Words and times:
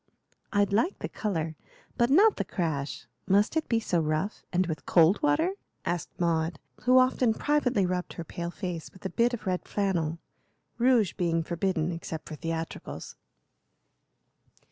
"I'd 0.51 0.73
like 0.73 0.97
the 0.97 1.07
color, 1.07 1.55
but 1.95 2.09
not 2.09 2.37
the 2.37 2.43
crash. 2.43 3.05
Must 3.27 3.55
it 3.55 3.69
be 3.69 3.79
so 3.79 3.99
rough, 3.99 4.41
and 4.51 4.65
with 4.65 4.87
cold 4.87 5.21
water?" 5.21 5.51
asked 5.85 6.09
Maud, 6.19 6.57
who 6.85 6.97
often 6.97 7.35
privately 7.35 7.85
rubbed 7.85 8.13
her 8.13 8.23
pale 8.23 8.49
face 8.49 8.91
with 8.91 9.05
a 9.05 9.09
bit 9.11 9.35
of 9.35 9.45
red 9.45 9.67
flannel, 9.67 10.17
rouge 10.79 11.13
being 11.13 11.43
forbidden 11.43 11.91
except 11.91 12.27
for 12.27 12.33
theatricals. 12.35 13.15